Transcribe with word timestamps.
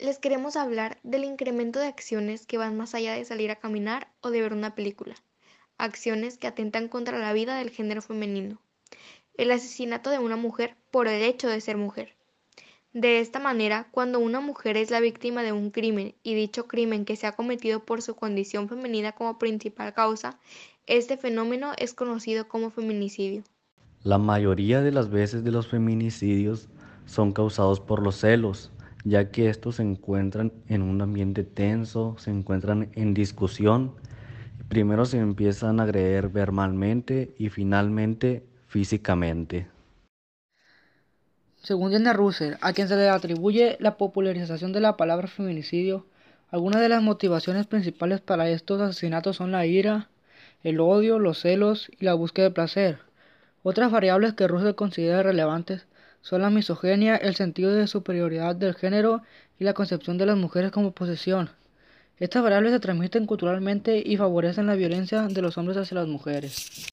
les 0.00 0.18
queremos 0.18 0.56
hablar 0.56 0.98
del 1.02 1.24
incremento 1.24 1.78
de 1.78 1.86
acciones 1.86 2.46
que 2.46 2.56
van 2.56 2.76
más 2.76 2.94
allá 2.94 3.12
de 3.14 3.24
salir 3.24 3.50
a 3.50 3.56
caminar 3.56 4.08
o 4.22 4.30
de 4.30 4.40
ver 4.40 4.54
una 4.54 4.74
película, 4.74 5.14
acciones 5.76 6.38
que 6.38 6.46
atentan 6.46 6.88
contra 6.88 7.18
la 7.18 7.32
vida 7.34 7.56
del 7.56 7.70
género 7.70 8.00
femenino, 8.00 8.60
el 9.36 9.50
asesinato 9.50 10.10
de 10.10 10.18
una 10.18 10.36
mujer 10.36 10.76
por 10.90 11.06
el 11.06 11.22
hecho 11.22 11.48
de 11.48 11.60
ser 11.60 11.76
mujer. 11.76 12.16
De 12.92 13.20
esta 13.20 13.38
manera, 13.38 13.88
cuando 13.92 14.18
una 14.18 14.40
mujer 14.40 14.76
es 14.76 14.90
la 14.90 15.00
víctima 15.00 15.42
de 15.42 15.52
un 15.52 15.70
crimen 15.70 16.14
y 16.22 16.34
dicho 16.34 16.66
crimen 16.66 17.04
que 17.04 17.16
se 17.16 17.26
ha 17.26 17.32
cometido 17.32 17.84
por 17.84 18.02
su 18.02 18.16
condición 18.16 18.68
femenina 18.68 19.12
como 19.12 19.38
principal 19.38 19.92
causa, 19.92 20.38
este 20.86 21.16
fenómeno 21.16 21.72
es 21.76 21.94
conocido 21.94 22.48
como 22.48 22.70
feminicidio. 22.70 23.44
La 24.02 24.18
mayoría 24.18 24.80
de 24.80 24.92
las 24.92 25.10
veces 25.10 25.44
de 25.44 25.52
los 25.52 25.68
feminicidios 25.68 26.68
son 27.04 27.32
causados 27.32 27.80
por 27.80 28.02
los 28.02 28.16
celos, 28.16 28.72
ya 29.04 29.30
que 29.30 29.48
estos 29.48 29.76
se 29.76 29.82
encuentran 29.82 30.52
en 30.68 30.82
un 30.82 31.00
ambiente 31.00 31.44
tenso, 31.44 32.16
se 32.18 32.30
encuentran 32.30 32.90
en 32.94 33.14
discusión. 33.14 33.94
Primero 34.68 35.04
se 35.04 35.18
empiezan 35.18 35.80
a 35.80 35.84
agredir 35.84 36.28
verbalmente 36.28 37.34
y 37.38 37.48
finalmente 37.48 38.44
físicamente. 38.66 39.66
Según 41.62 41.90
Diana 41.90 42.12
Russell, 42.12 42.54
a 42.60 42.72
quien 42.72 42.88
se 42.88 42.96
le 42.96 43.08
atribuye 43.08 43.76
la 43.80 43.96
popularización 43.96 44.72
de 44.72 44.80
la 44.80 44.96
palabra 44.96 45.28
feminicidio, 45.28 46.06
algunas 46.50 46.80
de 46.80 46.88
las 46.88 47.02
motivaciones 47.02 47.66
principales 47.66 48.20
para 48.20 48.48
estos 48.48 48.80
asesinatos 48.80 49.36
son 49.36 49.52
la 49.52 49.66
ira, 49.66 50.08
el 50.62 50.80
odio, 50.80 51.18
los 51.18 51.40
celos 51.40 51.90
y 51.98 52.04
la 52.04 52.14
búsqueda 52.14 52.46
de 52.46 52.54
placer. 52.54 52.98
Otras 53.62 53.90
variables 53.90 54.32
que 54.34 54.48
Russell 54.48 54.74
considera 54.74 55.22
relevantes 55.22 55.86
son 56.22 56.42
la 56.42 56.50
misoginia, 56.50 57.16
el 57.16 57.34
sentido 57.34 57.74
de 57.74 57.86
superioridad 57.86 58.54
del 58.54 58.74
género 58.74 59.22
y 59.58 59.64
la 59.64 59.74
concepción 59.74 60.18
de 60.18 60.26
las 60.26 60.36
mujeres 60.36 60.70
como 60.70 60.92
posesión. 60.92 61.50
Estas 62.18 62.42
variables 62.42 62.72
se 62.72 62.80
transmiten 62.80 63.26
culturalmente 63.26 64.02
y 64.04 64.16
favorecen 64.16 64.66
la 64.66 64.74
violencia 64.74 65.22
de 65.22 65.42
los 65.42 65.56
hombres 65.56 65.78
hacia 65.78 65.96
las 65.96 66.06
mujeres. 66.06 66.90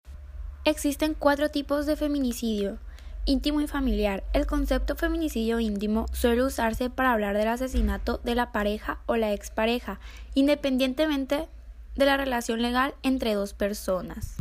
Existen 0.64 1.14
cuatro 1.16 1.48
tipos 1.50 1.86
de 1.86 1.96
feminicidio. 1.96 2.78
Íntimo 3.24 3.60
y 3.60 3.68
familiar. 3.68 4.24
El 4.32 4.46
concepto 4.46 4.96
feminicidio 4.96 5.60
íntimo 5.60 6.06
suele 6.12 6.42
usarse 6.42 6.90
para 6.90 7.12
hablar 7.12 7.36
del 7.36 7.48
asesinato 7.48 8.20
de 8.24 8.34
la 8.34 8.50
pareja 8.50 8.98
o 9.06 9.16
la 9.16 9.32
expareja, 9.32 10.00
independientemente 10.34 11.46
de 11.94 12.06
la 12.06 12.16
relación 12.16 12.62
legal 12.62 12.94
entre 13.04 13.34
dos 13.34 13.54
personas. 13.54 14.38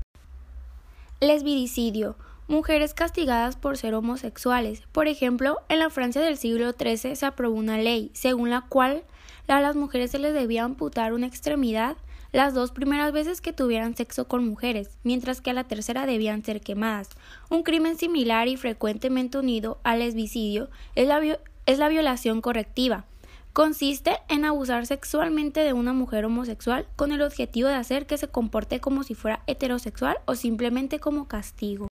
Lesbidicidio 1.19 2.15
mujeres 2.51 2.93
castigadas 2.93 3.55
por 3.55 3.77
ser 3.77 3.95
homosexuales. 3.95 4.83
Por 4.91 5.07
ejemplo, 5.07 5.59
en 5.69 5.79
la 5.79 5.89
Francia 5.89 6.21
del 6.21 6.37
siglo 6.37 6.73
XIII 6.73 7.15
se 7.15 7.25
aprobó 7.25 7.55
una 7.55 7.77
ley 7.77 8.11
según 8.13 8.49
la 8.49 8.61
cual 8.61 9.03
a 9.47 9.61
las 9.61 9.75
mujeres 9.75 10.11
se 10.11 10.19
les 10.19 10.33
debía 10.33 10.63
amputar 10.63 11.13
una 11.13 11.27
extremidad 11.27 11.97
las 12.31 12.53
dos 12.53 12.71
primeras 12.71 13.11
veces 13.11 13.41
que 13.41 13.51
tuvieran 13.51 13.95
sexo 13.95 14.27
con 14.27 14.47
mujeres, 14.47 14.97
mientras 15.03 15.41
que 15.41 15.49
a 15.49 15.53
la 15.53 15.65
tercera 15.65 16.05
debían 16.05 16.43
ser 16.43 16.61
quemadas. 16.61 17.09
Un 17.49 17.63
crimen 17.63 17.97
similar 17.97 18.47
y 18.47 18.55
frecuentemente 18.55 19.37
unido 19.37 19.79
al 19.83 19.99
lesbicidio 19.99 20.69
es 20.95 21.07
la, 21.07 21.21
es 21.65 21.79
la 21.79 21.89
violación 21.89 22.41
correctiva. 22.41 23.05
Consiste 23.51 24.17
en 24.29 24.45
abusar 24.45 24.85
sexualmente 24.85 25.61
de 25.61 25.73
una 25.73 25.91
mujer 25.91 26.23
homosexual 26.23 26.87
con 26.95 27.11
el 27.11 27.21
objetivo 27.21 27.67
de 27.67 27.75
hacer 27.75 28.07
que 28.07 28.17
se 28.17 28.29
comporte 28.29 28.79
como 28.79 29.03
si 29.03 29.13
fuera 29.13 29.43
heterosexual 29.47 30.19
o 30.25 30.35
simplemente 30.35 30.99
como 30.99 31.27
castigo. 31.27 31.90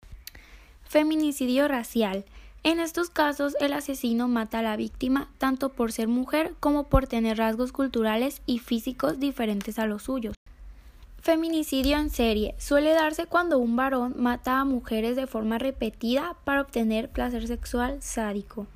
Feminicidio 0.94 1.67
racial. 1.67 2.23
En 2.61 2.80
estos 2.80 3.09
casos, 3.09 3.55
el 3.59 3.73
asesino 3.73 4.27
mata 4.27 4.59
a 4.59 4.61
la 4.61 4.77
víctima 4.77 5.27
tanto 5.39 5.69
por 5.69 5.91
ser 5.91 6.08
mujer 6.08 6.53
como 6.59 6.83
por 6.83 7.08
tener 7.08 7.39
rasgos 7.39 7.72
culturales 7.72 8.44
y 8.45 8.59
físicos 8.59 9.19
diferentes 9.19 9.80
a 9.80 9.88
los 9.88 10.03
suyos. 10.03 10.35
Feminicidio 11.19 11.97
en 11.97 12.11
serie 12.11 12.53
suele 12.59 12.91
darse 12.91 13.25
cuando 13.25 13.58
un 13.58 13.75
varón 13.75 14.13
mata 14.18 14.59
a 14.59 14.66
mujeres 14.66 15.16
de 15.16 15.25
forma 15.25 15.57
repetida 15.57 16.35
para 16.44 16.62
obtener 16.62 17.09
placer 17.09 17.47
sexual 17.47 18.03
sádico. 18.03 18.68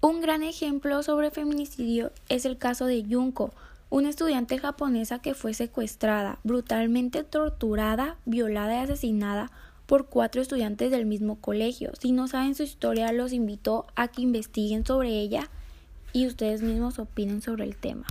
Un 0.00 0.22
gran 0.22 0.42
ejemplo 0.42 1.02
sobre 1.02 1.30
feminicidio 1.30 2.10
es 2.30 2.46
el 2.46 2.56
caso 2.56 2.86
de 2.86 3.04
Junko, 3.04 3.52
una 3.90 4.08
estudiante 4.08 4.56
japonesa 4.56 5.18
que 5.18 5.34
fue 5.34 5.52
secuestrada, 5.52 6.38
brutalmente 6.42 7.22
torturada, 7.22 8.16
violada 8.24 8.76
y 8.76 8.78
asesinada 8.78 9.52
por 9.86 10.06
cuatro 10.06 10.42
estudiantes 10.42 10.90
del 10.90 11.06
mismo 11.06 11.40
colegio. 11.40 11.92
Si 11.98 12.12
no 12.12 12.28
saben 12.28 12.54
su 12.54 12.64
historia, 12.64 13.12
los 13.12 13.32
invito 13.32 13.86
a 13.94 14.08
que 14.08 14.22
investiguen 14.22 14.84
sobre 14.84 15.10
ella 15.10 15.48
y 16.12 16.26
ustedes 16.26 16.62
mismos 16.62 16.98
opinen 16.98 17.40
sobre 17.40 17.64
el 17.64 17.76
tema. 17.76 18.04